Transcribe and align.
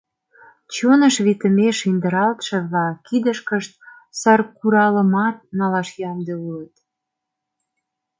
Чоныш 0.73 1.15
витымеш 1.25 1.77
индыралтше-влак 1.89 2.95
кидышкышт 3.07 3.71
саркуралымат 4.19 5.37
налаш 5.57 5.89
ямде 6.09 6.33
улыт!.. 6.47 6.73